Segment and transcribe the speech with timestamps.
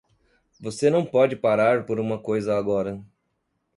[0.59, 2.99] Você não pode parar por uma coisa agora!